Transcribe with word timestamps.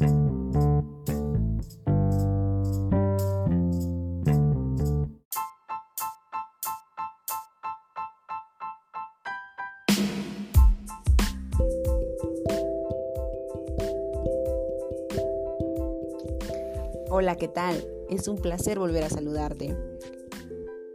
Hola, 0.00 0.08
¿qué 17.36 17.48
tal? 17.48 17.84
Es 18.08 18.26
un 18.26 18.38
placer 18.38 18.78
volver 18.78 19.04
a 19.04 19.10
saludarte. 19.10 19.76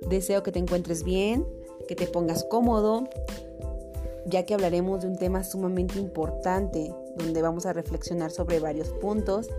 Deseo 0.09 0.41
que 0.41 0.51
te 0.51 0.57
encuentres 0.57 1.03
bien, 1.03 1.45
que 1.87 1.95
te 1.95 2.07
pongas 2.07 2.43
cómodo, 2.45 3.07
ya 4.25 4.47
que 4.47 4.55
hablaremos 4.55 5.01
de 5.01 5.09
un 5.09 5.17
tema 5.17 5.43
sumamente 5.43 5.99
importante, 5.99 6.91
donde 7.17 7.41
vamos 7.41 7.65
a 7.65 7.73
reflexionar 7.73 8.31
sobre 8.31 8.59
varios 8.59 8.89
puntos. 8.89 9.49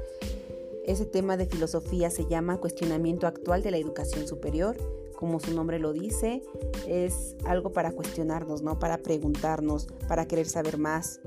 Ese 0.84 1.05
tema 1.05 1.37
de 1.37 1.47
filosofía 1.47 2.10
se 2.10 2.27
llama 2.27 2.59
cuestionamiento 2.59 3.27
actual 3.27 3.62
de 3.62 3.73
la 3.73 3.78
educación 3.78 4.27
superior. 4.27 4.77
Como 5.16 5.41
su 5.41 5.52
nombre 5.55 5.78
lo 5.78 5.92
dice, 5.92 6.42
es 6.87 7.37
algo 7.45 7.73
para 7.73 7.92
cuestionarnos, 7.92 8.62
¿no? 8.62 8.78
Para 8.78 8.98
preguntarnos, 8.98 9.88
para 10.09 10.28
querer 10.28 10.47
saber 10.47 10.78
más 10.78 11.20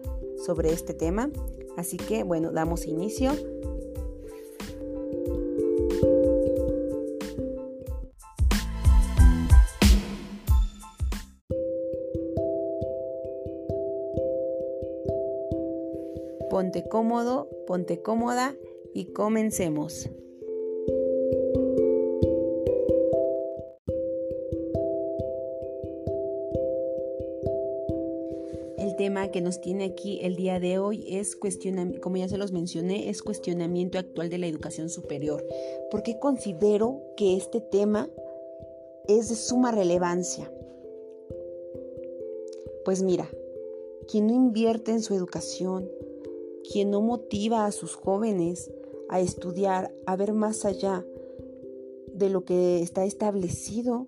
sobre 0.46 0.72
este 0.72 0.94
tema. 0.94 1.30
Así 1.76 1.98
que, 1.98 2.24
bueno, 2.24 2.52
damos 2.52 2.86
inicio. 2.86 3.32
Ponte 16.70 16.88
cómodo, 16.88 17.50
ponte 17.66 18.00
cómoda 18.00 18.56
y 18.94 19.06
comencemos. 19.06 20.08
El 28.78 28.96
tema 28.98 29.32
que 29.32 29.42
nos 29.42 29.62
tiene 29.62 29.86
aquí 29.86 30.20
el 30.22 30.36
día 30.36 30.60
de 30.60 30.78
hoy 30.78 31.18
es 31.18 31.36
cuestionamiento, 31.36 32.02
como 32.02 32.18
ya 32.18 32.30
se 32.30 32.38
los 32.38 32.52
mencioné, 32.52 33.10
es 33.10 33.24
cuestionamiento 33.24 33.98
actual 33.98 34.30
de 34.30 34.38
la 34.38 34.46
educación 34.46 34.90
superior. 34.90 35.44
¿Por 35.90 36.04
qué 36.04 36.20
considero 36.20 37.02
que 37.18 37.36
este 37.36 37.62
tema 37.62 38.12
es 39.08 39.30
de 39.30 39.36
suma 39.36 39.72
relevancia? 39.72 40.54
Pues 42.86 43.02
mira, 43.02 43.28
quien 44.08 44.28
no 44.28 44.36
invierte 44.36 44.92
en 44.92 45.02
su 45.02 45.16
educación, 45.16 45.90
quien 46.72 46.92
no 46.92 47.02
motiva 47.02 47.66
a 47.66 47.72
sus 47.72 47.96
jóvenes 47.96 48.72
a 49.10 49.20
estudiar, 49.20 49.92
a 50.06 50.16
ver 50.16 50.34
más 50.34 50.66
allá 50.66 51.06
de 52.14 52.30
lo 52.30 52.46
que 52.46 52.82
está 52.82 53.06
establecido, 53.06 54.06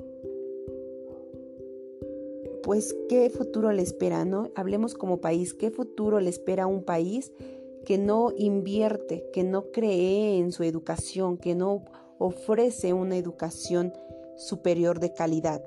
pues 2.63 2.95
qué 3.09 3.29
futuro 3.29 3.71
le 3.71 3.81
espera, 3.81 4.25
¿no? 4.25 4.51
Hablemos 4.55 4.93
como 4.93 5.21
país, 5.21 5.53
¿qué 5.53 5.71
futuro 5.71 6.19
le 6.19 6.29
espera 6.29 6.63
a 6.63 6.67
un 6.67 6.83
país 6.83 7.31
que 7.85 7.97
no 7.97 8.31
invierte, 8.37 9.25
que 9.33 9.43
no 9.43 9.71
cree 9.71 10.37
en 10.37 10.51
su 10.51 10.63
educación, 10.63 11.37
que 11.37 11.55
no 11.55 11.85
ofrece 12.19 12.93
una 12.93 13.17
educación 13.17 13.93
superior 14.37 14.99
de 14.99 15.13
calidad? 15.13 15.63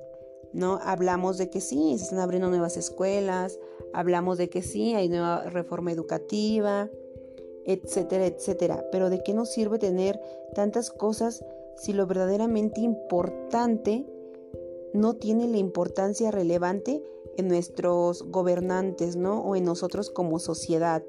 ¿No? 0.55 0.79
Hablamos 0.83 1.37
de 1.37 1.51
que 1.51 1.61
sí, 1.61 1.99
se 1.99 2.05
están 2.05 2.21
abriendo 2.21 2.49
nuevas 2.49 2.77
escuelas, 2.77 3.59
Hablamos 3.95 4.39
de 4.39 4.51
que 4.51 4.61
sí, 4.61 4.93
hay 4.95 5.09
nueva 5.09 5.45
reforma 5.45 5.93
educativa, 5.93 6.91
etcétera, 7.65 8.27
etcétera. 8.27 8.85
Pero 8.91 9.09
¿de 9.09 9.23
qué 9.23 9.33
nos 9.35 9.53
sirve 9.53 9.79
tener 9.79 10.21
tantas 10.53 10.91
cosas 10.91 11.45
si 11.77 11.93
lo 11.93 12.05
verdaderamente 12.09 12.81
importante 12.81 14.05
no 14.93 15.15
tiene 15.15 15.47
la 15.47 15.59
importancia 15.59 16.33
relevante 16.33 17.05
en 17.37 17.47
nuestros 17.47 18.25
gobernantes, 18.25 19.15
¿no? 19.15 19.43
O 19.43 19.55
en 19.55 19.65
nosotros 19.65 20.11
como 20.11 20.41
sociedad. 20.41 21.05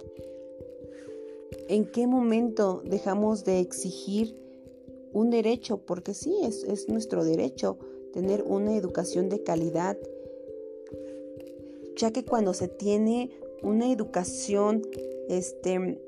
¿En 1.67 1.85
qué 1.85 2.05
momento 2.05 2.84
dejamos 2.85 3.45
de 3.45 3.59
exigir 3.61 4.38
un 5.11 5.31
derecho? 5.31 5.78
Porque 5.78 6.13
sí, 6.13 6.38
es, 6.44 6.63
es 6.63 6.88
nuestro 6.88 7.23
derecho 7.23 7.79
tener 8.15 8.43
una 8.43 8.77
educación 8.77 9.27
de 9.27 9.43
calidad, 9.43 9.97
ya 11.97 12.11
que 12.11 12.23
cuando 12.23 12.53
se 12.53 12.69
tiene 12.69 13.29
una 13.61 13.91
educación 13.91 14.83
este, 15.27 15.99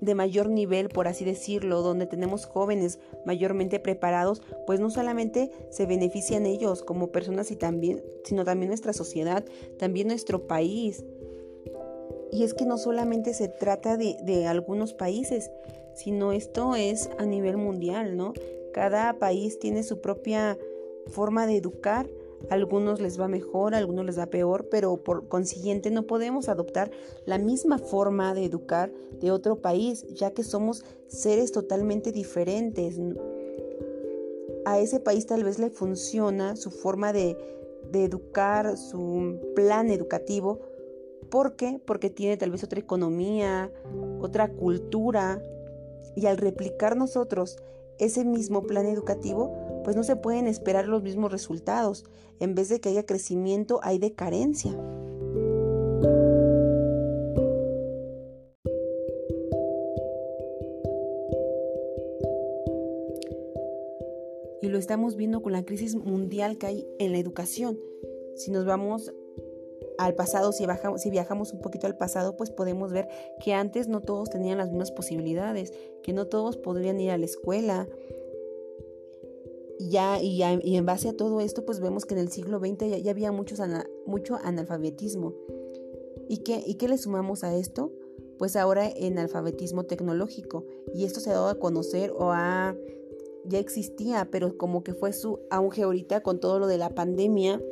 de 0.00 0.14
mayor 0.14 0.48
nivel, 0.48 0.88
por 0.88 1.08
así 1.08 1.26
decirlo, 1.26 1.82
donde 1.82 2.06
tenemos 2.06 2.46
jóvenes 2.46 3.00
mayormente 3.26 3.80
preparados, 3.80 4.40
pues 4.66 4.80
no 4.80 4.88
solamente 4.88 5.50
se 5.68 5.84
benefician 5.84 6.46
ellos 6.46 6.82
como 6.82 7.12
personas 7.12 7.50
y 7.50 7.56
también, 7.56 8.02
sino 8.24 8.46
también 8.46 8.68
nuestra 8.68 8.94
sociedad, 8.94 9.44
también 9.78 10.08
nuestro 10.08 10.46
país. 10.46 11.04
Y 12.32 12.44
es 12.44 12.54
que 12.54 12.64
no 12.64 12.78
solamente 12.78 13.34
se 13.34 13.48
trata 13.48 13.98
de, 13.98 14.16
de 14.22 14.46
algunos 14.46 14.94
países, 14.94 15.50
sino 15.94 16.32
esto 16.32 16.76
es 16.76 17.10
a 17.18 17.26
nivel 17.26 17.58
mundial, 17.58 18.16
¿no? 18.16 18.32
Cada 18.78 19.18
país 19.18 19.58
tiene 19.58 19.82
su 19.82 20.00
propia 20.00 20.56
forma 21.08 21.48
de 21.48 21.56
educar 21.56 22.08
algunos 22.50 23.00
les 23.00 23.20
va 23.20 23.26
mejor, 23.26 23.74
a 23.74 23.78
algunos 23.78 24.06
les 24.06 24.16
va 24.16 24.26
peor, 24.26 24.68
pero 24.70 25.02
por 25.02 25.26
consiguiente 25.26 25.90
no 25.90 26.06
podemos 26.06 26.48
adoptar 26.48 26.92
la 27.26 27.36
misma 27.36 27.80
forma 27.80 28.34
de 28.34 28.44
educar 28.44 28.92
de 29.20 29.32
otro 29.32 29.56
país, 29.56 30.06
ya 30.14 30.30
que 30.30 30.44
somos 30.44 30.84
seres 31.08 31.50
totalmente 31.50 32.12
diferentes. 32.12 33.00
A 34.64 34.78
ese 34.78 35.00
país 35.00 35.26
tal 35.26 35.42
vez 35.42 35.58
le 35.58 35.70
funciona 35.70 36.54
su 36.54 36.70
forma 36.70 37.12
de, 37.12 37.36
de 37.90 38.04
educar, 38.04 38.76
su 38.76 39.40
plan 39.56 39.90
educativo. 39.90 40.60
¿Por 41.32 41.56
qué? 41.56 41.80
Porque 41.84 42.10
tiene 42.10 42.36
tal 42.36 42.52
vez 42.52 42.62
otra 42.62 42.78
economía, 42.78 43.72
otra 44.20 44.48
cultura. 44.52 45.42
Y 46.14 46.26
al 46.26 46.36
replicar 46.36 46.96
nosotros 46.96 47.58
ese 47.98 48.24
mismo 48.24 48.62
plan 48.62 48.86
educativo, 48.86 49.52
pues 49.84 49.96
no 49.96 50.02
se 50.02 50.16
pueden 50.16 50.46
esperar 50.46 50.86
los 50.86 51.02
mismos 51.02 51.32
resultados. 51.32 52.04
En 52.40 52.54
vez 52.54 52.68
de 52.68 52.80
que 52.80 52.90
haya 52.90 53.06
crecimiento, 53.06 53.80
hay 53.82 53.98
decadencia. 53.98 54.72
Y 64.60 64.68
lo 64.68 64.78
estamos 64.78 65.16
viendo 65.16 65.40
con 65.40 65.52
la 65.52 65.64
crisis 65.64 65.94
mundial 65.94 66.58
que 66.58 66.66
hay 66.66 66.86
en 66.98 67.12
la 67.12 67.18
educación. 67.18 67.78
Si 68.34 68.50
nos 68.50 68.66
vamos 68.66 69.12
al 69.98 70.14
pasado, 70.14 70.52
si, 70.52 70.64
si 70.96 71.10
viajamos 71.10 71.52
un 71.52 71.60
poquito 71.60 71.86
al 71.86 71.96
pasado, 71.96 72.36
pues 72.36 72.50
podemos 72.50 72.92
ver 72.92 73.08
que 73.42 73.52
antes 73.52 73.88
no 73.88 74.00
todos 74.00 74.30
tenían 74.30 74.58
las 74.58 74.70
mismas 74.70 74.92
posibilidades, 74.92 75.72
que 76.02 76.12
no 76.12 76.26
todos 76.26 76.56
podrían 76.56 77.00
ir 77.00 77.10
a 77.10 77.18
la 77.18 77.24
escuela, 77.24 77.88
ya, 79.78 80.20
y, 80.20 80.42
en 80.42 80.86
base 80.86 81.08
a 81.08 81.16
todo 81.16 81.40
esto, 81.40 81.64
pues 81.64 81.80
vemos 81.80 82.04
que 82.04 82.14
en 82.14 82.20
el 82.20 82.30
siglo 82.30 82.58
XX 82.58 83.02
ya, 83.02 83.10
había 83.10 83.32
mucho 83.32 83.56
analfabetismo. 84.42 85.34
¿Y 86.28 86.38
qué, 86.38 86.62
¿Y 86.66 86.74
qué 86.74 86.88
le 86.88 86.98
sumamos 86.98 87.44
a 87.44 87.54
esto? 87.56 87.92
Pues 88.38 88.56
ahora 88.56 88.88
en 88.88 89.18
alfabetismo 89.18 89.84
tecnológico. 89.84 90.66
Y 90.94 91.04
esto 91.04 91.20
se 91.20 91.30
ha 91.30 91.34
dado 91.34 91.48
a 91.48 91.58
conocer 91.58 92.12
o 92.12 92.32
a, 92.32 92.76
ya 93.44 93.58
existía, 93.58 94.28
pero 94.30 94.58
como 94.58 94.82
que 94.82 94.94
fue 94.94 95.12
su 95.12 95.40
auge 95.50 95.82
ahorita 95.82 96.22
con 96.22 96.40
todo 96.40 96.58
lo 96.58 96.66
de 96.66 96.78
la 96.78 96.94
pandemia, 96.94 97.62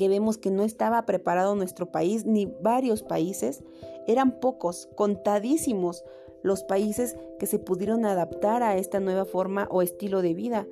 que 0.00 0.08
vemos 0.08 0.38
que 0.38 0.50
no 0.50 0.62
estaba 0.62 1.04
preparado 1.04 1.54
nuestro 1.54 1.92
país 1.92 2.24
ni 2.24 2.46
varios 2.46 3.02
países. 3.02 3.62
Eran 4.06 4.40
pocos, 4.40 4.88
contadísimos 4.94 6.06
los 6.42 6.64
países 6.64 7.18
que 7.38 7.44
se 7.44 7.58
pudieron 7.58 8.06
adaptar 8.06 8.62
a 8.62 8.78
esta 8.78 8.98
nueva 8.98 9.26
forma 9.26 9.68
o 9.70 9.82
estilo 9.82 10.22
de 10.22 10.32
vida. 10.32 10.66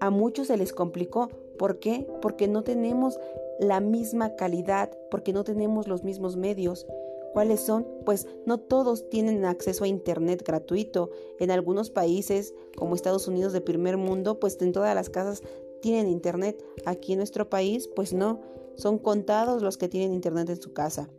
A 0.00 0.08
muchos 0.08 0.46
se 0.46 0.56
les 0.56 0.72
complicó. 0.72 1.28
¿Por 1.58 1.78
qué? 1.78 2.08
Porque 2.22 2.48
no 2.48 2.64
tenemos 2.64 3.20
la 3.60 3.80
misma 3.80 4.34
calidad, 4.34 4.96
porque 5.10 5.34
no 5.34 5.44
tenemos 5.44 5.86
los 5.86 6.02
mismos 6.02 6.36
medios. 6.36 6.86
¿Cuáles 7.34 7.60
son? 7.60 7.86
Pues 8.06 8.26
no 8.46 8.58
todos 8.58 9.10
tienen 9.10 9.44
acceso 9.44 9.84
a 9.84 9.88
Internet 9.88 10.42
gratuito. 10.42 11.10
En 11.38 11.50
algunos 11.50 11.90
países, 11.90 12.54
como 12.78 12.94
Estados 12.94 13.28
Unidos 13.28 13.52
de 13.52 13.60
primer 13.60 13.98
mundo, 13.98 14.40
pues 14.40 14.56
en 14.62 14.72
todas 14.72 14.94
las 14.94 15.10
casas 15.10 15.42
tienen 15.82 16.08
Internet. 16.08 16.64
Aquí 16.86 17.12
en 17.12 17.18
nuestro 17.18 17.50
país, 17.50 17.88
pues 17.94 18.14
no. 18.14 18.40
Son 18.76 18.98
contados 18.98 19.62
los 19.62 19.76
que 19.76 19.88
tienen 19.88 20.14
Internet 20.14 20.48
en 20.48 20.62
su 20.62 20.72
casa 20.72 21.10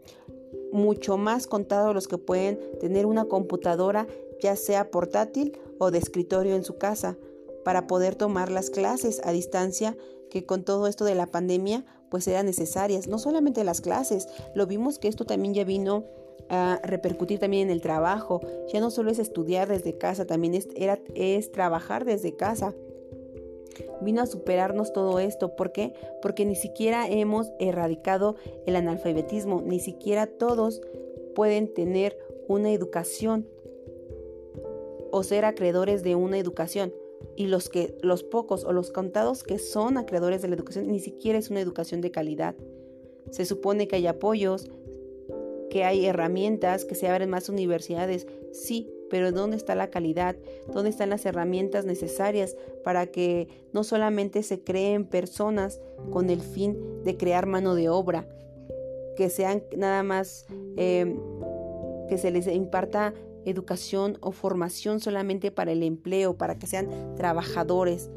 mucho 0.74 1.18
más 1.18 1.46
contados 1.46 1.94
los 1.94 2.08
que 2.08 2.18
pueden 2.18 2.60
tener 2.80 3.06
una 3.06 3.26
computadora 3.26 4.08
ya 4.42 4.56
sea 4.56 4.90
portátil 4.90 5.58
o 5.80 5.92
de 5.92 6.00
escritorio 6.00 6.56
en 6.56 6.64
su 6.64 6.78
casa 6.78 7.16
para 7.64 7.88
poder 7.88 8.16
tomar 8.16 8.52
las 8.52 8.70
clases 8.70 9.22
a 9.24 9.32
distancia 9.32 9.96
que 10.30 10.46
con 10.46 10.64
todo 10.64 10.88
esto 10.88 11.06
de 11.06 11.16
la 11.16 11.28
pandemia 11.28 11.86
pues 12.10 12.28
eran 12.28 12.48
necesarias. 12.48 13.08
No 13.08 13.20
solamente 13.20 13.64
las 13.64 13.82
clases, 13.82 14.28
lo 14.56 14.68
vimos 14.68 15.00
que 15.00 15.08
esto 15.08 15.26
también 15.26 15.54
ya 15.54 15.64
vino 15.64 16.06
a 16.50 16.80
repercutir 16.84 17.40
también 17.40 17.70
en 17.70 17.74
el 17.74 17.82
trabajo. 17.82 18.42
Ya 18.72 18.80
no 18.80 18.92
solo 18.92 19.12
es 19.12 19.20
estudiar 19.20 19.68
desde 19.68 19.98
casa, 19.98 20.26
también 20.26 20.56
es, 20.56 20.68
era, 20.76 21.00
es 21.16 21.52
trabajar 21.52 22.04
desde 22.04 22.36
casa. 22.36 22.74
Vino 24.02 24.22
a 24.22 24.26
superarnos 24.26 24.94
todo 24.94 25.20
esto. 25.20 25.56
¿Por 25.56 25.72
qué? 25.72 25.94
Porque 26.22 26.46
ni 26.46 26.56
siquiera 26.56 27.08
hemos 27.08 27.52
erradicado 27.60 28.36
el 28.66 28.76
analfabetismo, 28.76 29.62
ni 29.62 29.80
siquiera 29.80 30.28
todos 30.28 30.82
pueden 31.36 31.74
tener 31.74 32.18
una 32.48 32.72
educación 32.72 33.48
o 35.12 35.24
ser 35.24 35.46
acreedores 35.46 36.04
de 36.04 36.16
una 36.16 36.38
educación. 36.38 36.94
Y 37.36 37.48
los 37.48 37.70
que 37.70 37.98
los 38.02 38.24
pocos 38.24 38.66
o 38.66 38.74
los 38.74 38.92
contados 38.92 39.44
que 39.44 39.58
son 39.58 39.98
acreedores 39.98 40.42
de 40.42 40.50
la 40.50 40.56
educación 40.56 40.92
ni 40.92 41.00
siquiera 41.00 41.40
es 41.40 41.50
una 41.50 41.62
educación 41.62 42.02
de 42.02 42.12
calidad. 42.12 42.56
Se 43.32 43.46
supone 43.46 43.88
que 43.88 43.96
hay 43.96 44.08
apoyos, 44.08 44.70
que 45.70 45.84
hay 45.84 46.06
herramientas, 46.06 46.86
que 46.86 46.96
se 46.96 47.08
abren 47.08 47.30
más 47.30 47.50
universidades, 47.50 48.28
sí, 48.52 48.92
pero 49.10 49.32
¿dónde 49.32 49.58
está 49.58 49.76
la 49.76 49.90
calidad? 49.90 50.36
¿Dónde 50.74 50.90
están 50.90 51.10
las 51.10 51.26
herramientas 51.26 51.86
necesarias 51.86 52.56
para 52.84 53.08
que 53.08 53.48
no 53.72 53.84
solamente 53.84 54.44
se 54.44 54.64
creen 54.64 55.06
personas 55.06 55.82
con 56.12 56.30
el 56.30 56.42
fin 56.42 57.04
de 57.04 57.18
crear 57.18 57.46
mano 57.46 57.76
de 57.76 57.90
obra, 57.90 58.28
que 59.16 59.30
sean 59.30 59.64
nada 59.76 60.04
más 60.04 60.46
em, 60.78 61.20
que 62.10 62.18
se 62.18 62.32
les 62.32 62.48
imparta 62.48 63.14
educación 63.46 64.18
o 64.22 64.32
formación 64.32 65.00
solamente 65.00 65.52
para 65.52 65.72
el 65.72 65.84
empleo, 65.84 66.38
para 66.38 66.58
que 66.58 66.68
sean 66.68 67.16
trabajadores. 67.16 68.10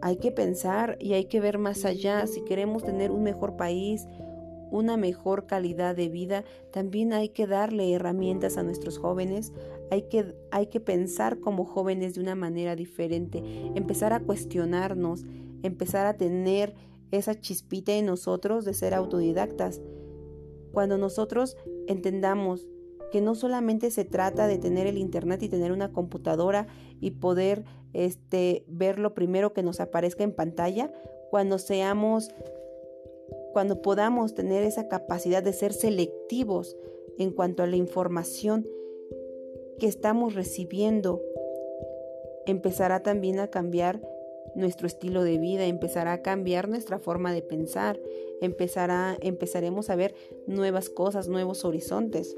Hay 0.00 0.16
que 0.16 0.32
pensar 0.32 0.96
y 1.00 1.12
hay 1.14 1.26
que 1.26 1.40
ver 1.40 1.58
más 1.58 1.84
allá 1.84 2.26
si 2.26 2.42
queremos 2.42 2.82
tener 2.82 3.10
un 3.10 3.22
mejor 3.22 3.56
país, 3.56 4.06
una 4.72 4.96
mejor 4.96 5.46
calidad 5.46 5.94
de 5.94 6.08
vida, 6.08 6.44
también 6.72 7.12
hay 7.12 7.28
que 7.28 7.46
darle 7.46 7.92
herramientas 7.92 8.56
a 8.56 8.62
nuestros 8.62 8.98
jóvenes, 8.98 9.52
hay 9.90 10.02
que, 10.08 10.34
hay 10.50 10.66
que 10.66 10.80
pensar 10.80 11.38
como 11.38 11.64
jóvenes 11.64 12.14
de 12.14 12.22
una 12.22 12.34
manera 12.34 12.74
diferente, 12.74 13.42
empezar 13.74 14.12
a 14.14 14.20
cuestionarnos, 14.20 15.24
empezar 15.62 16.06
a 16.06 16.16
tener 16.16 16.74
esa 17.10 17.38
chispita 17.38 17.92
en 17.92 18.06
nosotros 18.06 18.64
de 18.64 18.72
ser 18.72 18.94
autodidactas. 18.94 19.82
Cuando 20.72 20.96
nosotros 20.96 21.56
entendamos 21.86 22.66
que 23.12 23.20
no 23.20 23.34
solamente 23.34 23.90
se 23.90 24.06
trata 24.06 24.46
de 24.46 24.56
tener 24.56 24.86
el 24.86 24.96
internet 24.96 25.42
y 25.42 25.50
tener 25.50 25.70
una 25.70 25.92
computadora 25.92 26.66
y 26.98 27.10
poder 27.10 27.64
este, 27.92 28.64
ver 28.68 28.98
lo 28.98 29.12
primero 29.12 29.52
que 29.52 29.62
nos 29.62 29.80
aparezca 29.80 30.24
en 30.24 30.34
pantalla, 30.34 30.90
cuando 31.30 31.58
seamos 31.58 32.30
cuando 33.52 33.82
podamos 33.82 34.34
tener 34.34 34.64
esa 34.64 34.88
capacidad 34.88 35.42
de 35.42 35.52
ser 35.52 35.72
selectivos 35.72 36.76
en 37.18 37.30
cuanto 37.30 37.62
a 37.62 37.66
la 37.66 37.76
información 37.76 38.66
que 39.78 39.86
estamos 39.86 40.34
recibiendo, 40.34 41.22
empezará 42.46 43.02
también 43.02 43.38
a 43.38 43.48
cambiar 43.48 44.00
nuestro 44.54 44.86
estilo 44.86 45.22
de 45.22 45.38
vida, 45.38 45.66
empezará 45.66 46.12
a 46.12 46.22
cambiar 46.22 46.68
nuestra 46.68 46.98
forma 46.98 47.32
de 47.32 47.42
pensar, 47.42 48.00
empezará, 48.40 49.16
empezaremos 49.20 49.90
a 49.90 49.96
ver 49.96 50.14
nuevas 50.46 50.90
cosas, 50.90 51.28
nuevos 51.28 51.64
horizontes. 51.64 52.36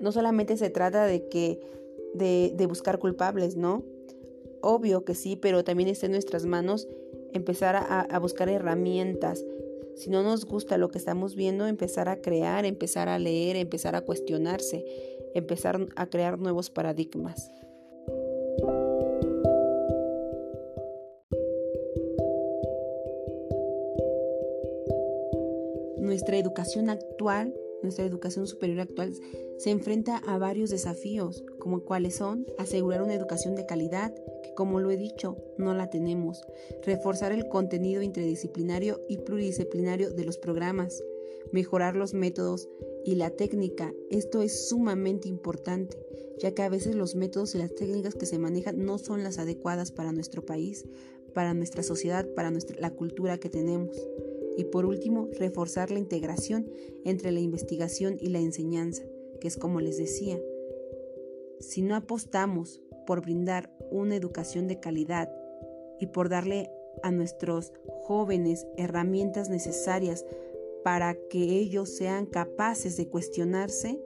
No 0.00 0.12
solamente 0.12 0.56
se 0.56 0.70
trata 0.70 1.06
de 1.06 1.28
que 1.28 1.60
de, 2.14 2.52
de 2.54 2.66
buscar 2.66 2.98
culpables, 2.98 3.56
¿no? 3.56 3.84
Obvio 4.60 5.04
que 5.04 5.14
sí, 5.14 5.36
pero 5.36 5.64
también 5.64 5.88
está 5.88 6.06
en 6.06 6.12
nuestras 6.12 6.46
manos 6.46 6.88
empezar 7.32 7.76
a, 7.76 8.18
buscar 8.18 8.48
herramientas. 8.48 9.44
Si 9.96 10.10
no 10.10 10.22
nos 10.22 10.44
gusta 10.44 10.78
lo 10.78 10.90
que 10.90 10.98
estamos 10.98 11.34
viendo, 11.34 11.66
empezar 11.66 12.08
a 12.08 12.20
crear, 12.20 12.64
empezar 12.64 13.08
a 13.08 13.18
leer, 13.18 13.56
empezar 13.56 13.96
a 13.96 14.02
cuestionarse, 14.02 14.84
empezar 15.34 15.86
a 15.96 16.06
crear 16.06 16.38
nuevos 16.38 16.70
paradigmas. 16.70 17.50
Nuestra 25.98 26.38
educación 26.38 26.90
actual 26.90 27.54
nuestra 27.82 28.04
educación 28.04 28.46
superior 28.46 28.80
actual 28.80 29.14
se 29.58 29.70
enfrenta 29.70 30.16
a 30.26 30.38
varios 30.38 30.70
desafíos, 30.70 31.44
como 31.60 31.84
cuáles 31.84 32.16
son 32.16 32.46
asegurar 32.58 33.02
una 33.02 33.14
educación 33.14 33.54
de 33.54 33.66
calidad, 33.66 34.12
como 34.58 34.80
lo 34.80 34.90
he 34.90 34.96
dicho, 34.96 35.36
no 35.56 35.72
la 35.72 35.88
tenemos, 35.88 36.42
reforzar 36.82 37.30
el 37.30 37.48
contenido 37.48 38.02
interdisciplinario 38.02 39.00
y 39.08 39.18
pluridisciplinario 39.18 40.10
de 40.10 40.24
los 40.24 40.36
programas, 40.36 41.00
mejorar 41.52 41.94
los 41.94 42.12
métodos 42.12 42.68
y 43.04 43.14
la 43.14 43.30
técnica. 43.30 43.94
Esto 44.10 44.42
es 44.42 44.68
sumamente 44.68 45.28
importante, 45.28 45.96
ya 46.40 46.54
que 46.54 46.62
a 46.62 46.68
veces 46.68 46.96
los 46.96 47.14
métodos 47.14 47.54
y 47.54 47.58
las 47.58 47.72
técnicas 47.72 48.16
que 48.16 48.26
se 48.26 48.40
manejan 48.40 48.84
no 48.84 48.98
son 48.98 49.22
las 49.22 49.38
adecuadas 49.38 49.92
para 49.92 50.10
nuestro 50.10 50.44
país, 50.44 50.88
para 51.34 51.54
nuestra 51.54 51.84
sociedad, 51.84 52.26
para 52.34 52.50
nuestra, 52.50 52.80
la 52.80 52.90
cultura 52.90 53.38
que 53.38 53.50
tenemos. 53.50 53.96
Y 54.56 54.64
por 54.64 54.86
último, 54.86 55.28
reforzar 55.38 55.92
la 55.92 56.00
integración 56.00 56.68
entre 57.04 57.30
la 57.30 57.38
investigación 57.38 58.16
y 58.20 58.30
la 58.30 58.40
enseñanza, 58.40 59.04
que 59.40 59.46
es 59.46 59.56
como 59.56 59.80
les 59.80 59.98
decía, 59.98 60.36
si 61.60 61.82
no 61.82 61.94
apostamos 61.94 62.80
por 63.08 63.22
brindar 63.22 63.70
una 63.90 64.16
educación 64.16 64.68
de 64.68 64.80
calidad 64.80 65.32
y 65.98 66.08
por 66.08 66.28
darle 66.28 66.70
a 67.02 67.10
nuestros 67.10 67.72
jóvenes 68.02 68.66
herramientas 68.76 69.48
necesarias 69.48 70.26
para 70.84 71.14
que 71.30 71.38
ellos 71.38 71.88
sean 71.88 72.26
capaces 72.26 72.98
de 72.98 73.08
cuestionarse, 73.08 73.98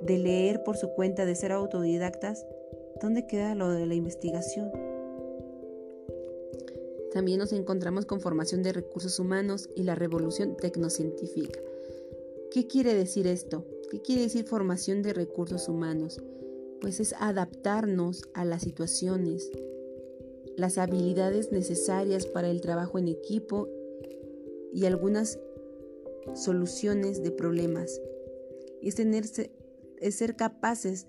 de 0.00 0.18
leer 0.18 0.62
por 0.62 0.78
su 0.78 0.88
cuenta, 0.94 1.26
de 1.26 1.34
ser 1.34 1.52
autodidactas, 1.52 2.46
¿dónde 3.02 3.26
queda 3.26 3.54
lo 3.54 3.68
de 3.68 3.84
la 3.84 3.94
investigación? 3.94 4.72
También 7.12 7.40
nos 7.40 7.52
encontramos 7.52 8.06
con 8.06 8.22
formación 8.22 8.62
de 8.62 8.72
recursos 8.72 9.18
humanos 9.18 9.68
y 9.76 9.82
la 9.82 9.94
revolución 9.94 10.56
tecnocientífica. 10.56 11.60
¿Qué 12.50 12.66
quiere 12.66 12.94
decir 12.94 13.26
esto? 13.26 13.66
¿Qué 13.90 14.00
quiere 14.00 14.22
decir 14.22 14.46
formación 14.46 15.02
de 15.02 15.12
recursos 15.12 15.68
humanos? 15.68 16.22
Pues 16.84 17.00
es 17.00 17.14
adaptarnos 17.18 18.28
a 18.34 18.44
las 18.44 18.60
situaciones, 18.60 19.50
las 20.58 20.76
habilidades 20.76 21.50
necesarias 21.50 22.26
para 22.26 22.50
el 22.50 22.60
trabajo 22.60 22.98
en 22.98 23.08
equipo 23.08 23.70
y 24.70 24.84
algunas 24.84 25.38
soluciones 26.34 27.22
de 27.22 27.30
problemas. 27.30 28.02
Es, 28.82 28.98
es 28.98 30.14
ser 30.14 30.36
capaces 30.36 31.06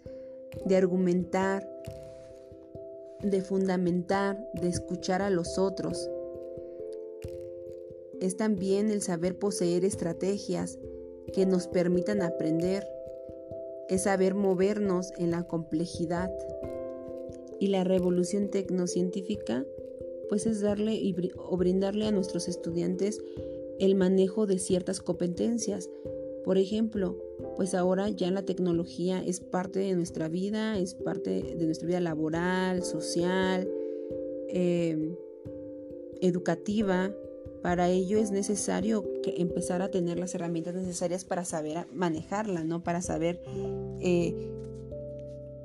de 0.66 0.78
argumentar, 0.78 1.70
de 3.22 3.42
fundamentar, 3.42 4.40
de 4.54 4.70
escuchar 4.70 5.22
a 5.22 5.30
los 5.30 5.58
otros. 5.58 6.10
Es 8.22 8.38
también 8.38 8.92
el 8.92 9.02
saber 9.02 9.38
poseer 9.38 9.84
estrategias 9.84 10.80
que 11.34 11.46
nos 11.46 11.68
permitan 11.68 12.22
aprender. 12.22 12.95
Es 13.90 14.04
saber 14.04 14.36
movernos 14.36 15.12
en 15.18 15.32
la 15.32 15.44
complejidad. 15.44 16.32
Y 17.60 17.68
la 17.68 17.84
revolución 17.84 18.50
tecnocientífica, 18.50 19.66
pues 20.30 20.46
es 20.46 20.62
darle 20.62 21.00
o 21.38 21.58
brindarle 21.58 22.06
a 22.06 22.12
nuestros 22.12 22.48
estudiantes 22.48 23.22
el 23.80 23.96
manejo 23.96 24.46
de 24.46 24.60
ciertas 24.60 25.00
competencias. 25.02 25.90
Por 26.44 26.58
ejemplo, 26.58 27.18
pues 27.56 27.74
ahora 27.74 28.10
ya 28.10 28.30
la 28.32 28.44
tecnología 28.44 29.24
es 29.24 29.40
parte 29.40 29.80
de 29.80 29.96
nuestra 29.96 30.28
vida, 30.28 30.78
es 30.78 30.94
parte 30.94 31.56
de 31.58 31.66
nuestra 31.66 31.88
vida 31.88 32.00
laboral, 32.00 32.84
social, 32.84 33.70
em, 34.50 35.16
educativa. 36.22 37.14
Para 37.66 37.90
ello 37.90 38.20
es 38.20 38.30
necesario 38.30 39.04
que 39.24 39.42
empezar 39.42 39.82
a 39.82 39.90
tener 39.90 40.20
las 40.20 40.36
herramientas 40.36 40.76
necesarias 40.76 41.26
para 41.26 41.46
saber 41.46 41.88
manejarla, 41.92 42.64
¿no? 42.64 42.84
Para 42.84 43.02
saber 43.02 43.42
eh, 44.02 44.52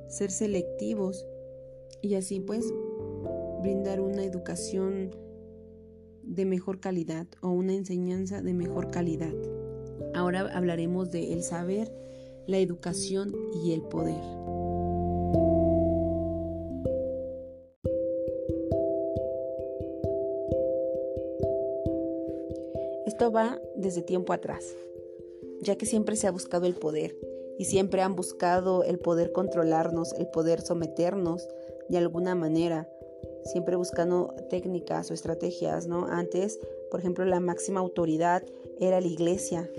ser 0.09 0.30
selectivos 0.30 1.26
y 2.00 2.14
así 2.14 2.40
pues 2.40 2.73
brindar 3.61 4.00
una 4.00 4.25
educación 4.25 5.14
de 6.23 6.47
mejor 6.47 6.80
calidad 6.80 7.26
o 7.42 7.50
una 7.50 7.75
enseñanza 7.75 8.40
de 8.40 8.54
mejor 8.54 8.90
calidad. 8.90 9.35
Ahora 10.14 10.49
hablaremos 10.57 11.11
de 11.11 11.35
el 11.35 11.42
saber, 11.42 11.92
la 12.47 12.57
educación 12.57 13.37
y 13.62 13.73
el 13.73 13.83
poder. 13.83 14.23
Esto 23.21 23.33
va 23.33 23.61
desde 23.77 24.00
tiempo 24.00 24.33
atrás, 24.33 24.75
ya 25.61 25.77
que 25.77 25.85
siempre 25.85 26.17
se 26.17 26.27
ha 26.27 26.31
buscado 26.31 26.65
el 26.65 26.75
poder 26.75 27.19
y 27.59 27.67
siempre 27.67 28.00
han 28.00 28.17
buscado 28.17 28.83
el 28.83 28.99
poder 28.99 29.31
controlarnos, 29.33 30.15
el 30.15 30.29
poder 30.29 30.62
someternos 30.62 31.47
de 31.91 31.99
alguna 31.99 32.35
manera, 32.35 32.89
siempre 33.45 33.77
buscando 33.77 34.35
técnicas 34.49 35.11
o 35.11 35.12
estrategias, 35.12 35.87
¿no? 35.87 36.07
Antes, 36.07 36.59
por 36.91 37.00
ejemplo, 37.00 37.27
la 37.27 37.41
máxima 37.41 37.81
autoridad 37.81 38.43
era 38.79 39.03
la 39.03 39.09
iglesia, 39.09 39.71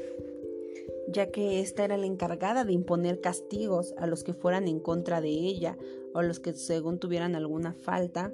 ya 1.07 1.31
que 1.31 1.62
ésta 1.62 1.83
era 1.83 1.98
la 1.98 2.05
encargada 2.05 2.63
de 2.63 2.74
imponer 2.74 3.21
castigos 3.21 3.95
a 3.98 4.05
los 4.05 4.24
que 4.24 4.36
fueran 4.36 4.67
en 4.67 4.79
contra 4.79 5.19
de 5.19 5.29
ella 5.29 5.79
o 6.13 6.19
a 6.19 6.24
los 6.24 6.39
que 6.39 6.53
según 6.53 7.00
tuvieran 7.00 7.33
alguna 7.33 7.74
falta 7.74 8.31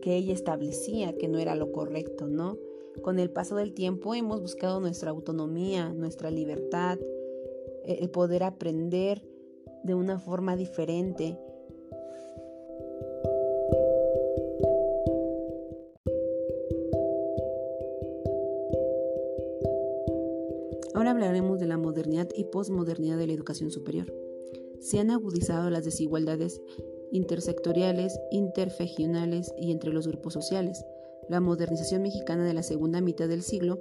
que 0.00 0.14
ella 0.14 0.32
establecía 0.32 1.18
que 1.18 1.26
no 1.26 1.40
era 1.40 1.56
lo 1.56 1.72
correcto, 1.72 2.28
¿no? 2.28 2.56
Con 3.00 3.18
el 3.18 3.30
paso 3.30 3.56
del 3.56 3.72
tiempo 3.72 4.14
hemos 4.14 4.40
buscado 4.40 4.80
nuestra 4.80 5.10
autonomía, 5.10 5.88
nuestra 5.88 6.30
libertad, 6.30 6.98
eh, 7.84 7.98
el 8.00 8.10
poder 8.10 8.42
aprender 8.42 9.22
de 9.82 9.94
una 9.94 10.18
forma 10.18 10.56
diferente. 10.56 11.38
Ahora 20.94 21.12
hablaremos 21.12 21.58
de 21.58 21.66
la 21.66 21.78
modernidad 21.78 22.28
y 22.36 22.44
posmodernidad 22.44 23.16
de 23.16 23.26
la 23.26 23.32
educación 23.32 23.70
superior. 23.70 24.12
Se 24.78 25.00
han 25.00 25.10
agudizado 25.10 25.70
las 25.70 25.84
desigualdades 25.84 26.60
intersectoriales, 27.10 28.20
interregionales 28.30 29.52
y 29.58 29.72
entre 29.72 29.92
los 29.92 30.06
grupos 30.06 30.32
sociales. 30.32 30.84
La 31.32 31.40
modernización 31.40 32.02
mexicana 32.02 32.44
de 32.44 32.52
la 32.52 32.62
segunda 32.62 33.00
mitad 33.00 33.26
del 33.26 33.40
siglo 33.40 33.80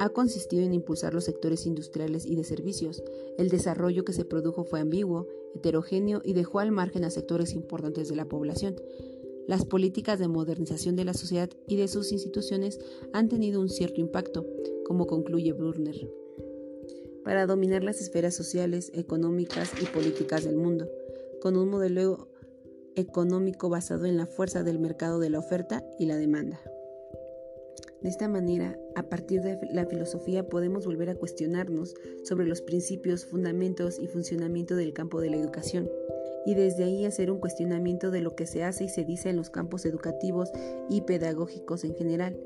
ha 0.00 0.08
consistido 0.08 0.64
en 0.64 0.74
impulsar 0.74 1.14
los 1.14 1.22
sectores 1.22 1.66
industriales 1.66 2.26
y 2.26 2.34
de 2.34 2.42
servicios. 2.42 3.00
El 3.38 3.48
desarrollo 3.48 4.04
que 4.04 4.12
se 4.12 4.24
produjo 4.24 4.64
fue 4.64 4.80
ambiguo, 4.80 5.28
heterogéneo 5.54 6.20
y 6.24 6.32
dejó 6.32 6.58
al 6.58 6.72
margen 6.72 7.04
a 7.04 7.10
sectores 7.10 7.52
importantes 7.52 8.08
de 8.08 8.16
la 8.16 8.24
población. 8.24 8.74
Las 9.46 9.64
políticas 9.64 10.18
de 10.18 10.26
modernización 10.26 10.96
de 10.96 11.04
la 11.04 11.14
sociedad 11.14 11.48
y 11.68 11.76
de 11.76 11.86
sus 11.86 12.10
instituciones 12.10 12.80
han 13.12 13.28
tenido 13.28 13.60
un 13.60 13.68
cierto 13.68 14.00
impacto, 14.00 14.44
como 14.84 15.06
concluye 15.06 15.52
Brunner, 15.52 16.10
para 17.22 17.46
dominar 17.46 17.84
las 17.84 18.00
esferas 18.00 18.34
sociales, 18.34 18.90
económicas 18.94 19.70
y 19.80 19.84
políticas 19.84 20.42
del 20.42 20.56
mundo, 20.56 20.90
con 21.40 21.56
un 21.56 21.68
modelo 21.68 22.33
económico 22.96 23.68
basado 23.68 24.06
en 24.06 24.16
la 24.16 24.26
fuerza 24.26 24.62
del 24.62 24.78
mercado 24.78 25.18
de 25.18 25.30
la 25.30 25.38
oferta 25.38 25.84
y 25.98 26.06
la 26.06 26.16
demanda. 26.16 26.60
De 28.04 28.10
esta 28.10 28.28
manera, 28.28 28.78
a 28.96 29.04
partir 29.04 29.40
de 29.40 29.58
la 29.72 29.86
filosofía 29.86 30.46
podemos 30.46 30.84
volver 30.84 31.08
a 31.08 31.14
cuestionarnos 31.14 31.94
sobre 32.22 32.46
los 32.46 32.60
principios, 32.60 33.24
fundamentos 33.24 33.98
y 33.98 34.08
funcionamiento 34.08 34.76
del 34.76 34.92
campo 34.92 35.22
de 35.22 35.30
la 35.30 35.36
educación, 35.36 35.90
y 36.44 36.54
desde 36.54 36.84
ahí 36.84 37.06
hacer 37.06 37.30
un 37.30 37.40
cuestionamiento 37.40 38.10
de 38.10 38.20
lo 38.20 38.36
que 38.36 38.46
se 38.46 38.62
hace 38.62 38.84
y 38.84 38.88
se 38.90 39.04
dice 39.04 39.30
en 39.30 39.36
los 39.36 39.48
campos 39.48 39.86
educativos 39.86 40.50
y 40.90 41.00
pedagógicos 41.00 41.82
en 41.84 41.94
general, 41.94 42.38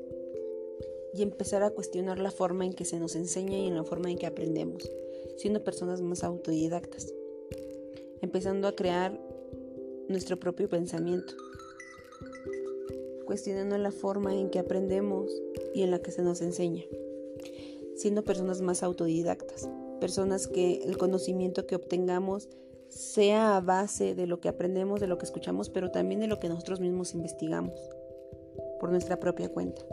y 1.13 1.23
empezar 1.23 1.63
a 1.63 1.71
cuestionar 1.71 2.19
la 2.19 2.31
forma 2.31 2.65
en 2.65 2.71
que 2.71 2.85
se 2.85 2.97
nos 2.97 3.17
enseña 3.17 3.57
y 3.57 3.67
en 3.67 3.75
la 3.75 3.83
forma 3.83 4.09
en 4.09 4.17
que 4.17 4.27
aprendemos, 4.27 4.89
siendo 5.35 5.63
personas 5.63 6.01
más 6.01 6.23
autodidactas, 6.23 7.13
empezando 8.21 8.69
a 8.69 8.75
crear 8.77 9.19
nuestro 10.09 10.39
propio 10.39 10.67
pensamiento, 10.67 11.33
cuestionando 13.25 13.77
la 13.77 13.91
forma 13.91 14.35
en 14.35 14.49
que 14.49 14.59
aprendemos 14.59 15.31
y 15.73 15.83
en 15.83 15.91
la 15.91 15.99
que 15.99 16.11
se 16.11 16.23
nos 16.23 16.41
enseña, 16.41 16.83
siendo 17.95 18.23
personas 18.23 18.61
más 18.61 18.81
autodidactas, 18.81 19.69
personas 19.99 20.47
que 20.47 20.81
el 20.83 20.97
conocimiento 20.97 21.67
que 21.67 21.75
obtengamos 21.75 22.49
sea 22.87 23.55
a 23.55 23.61
base 23.61 24.15
de 24.15 24.25
lo 24.25 24.39
que 24.39 24.49
aprendemos, 24.49 24.99
de 24.99 25.07
lo 25.07 25.19
que 25.19 25.25
escuchamos, 25.25 25.69
pero 25.69 25.91
también 25.91 26.19
de 26.19 26.27
lo 26.27 26.39
que 26.39 26.49
nosotros 26.49 26.79
mismos 26.79 27.13
investigamos 27.13 27.79
por 28.79 28.89
nuestra 28.89 29.19
propia 29.19 29.49
cuenta. 29.49 29.83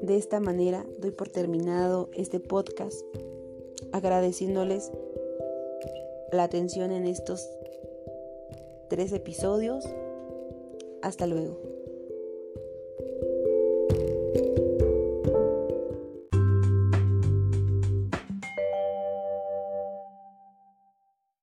De 0.00 0.16
esta 0.16 0.38
manera 0.38 0.86
doy 0.98 1.10
por 1.10 1.28
terminado 1.28 2.08
este 2.12 2.38
podcast 2.38 3.04
agradeciéndoles 3.90 4.92
la 6.30 6.44
atención 6.44 6.92
en 6.92 7.06
estos 7.06 7.48
tres 8.88 9.12
episodios. 9.12 9.84
Hasta 11.02 11.26
luego. 11.26 11.75